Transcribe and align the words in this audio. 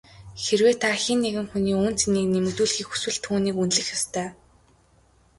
Хэрвээ 0.43 0.75
та 0.81 0.89
хэн 1.01 1.19
нэгэн 1.23 1.47
хүний 1.51 1.75
үнэ 1.79 1.91
цэнийг 1.99 2.27
нэмэгдүүлэхийг 2.31 2.87
хүсвэл 2.89 3.17
түүнийг 3.25 3.55
үнэлэх 3.61 3.89
ёстой. 3.97 4.27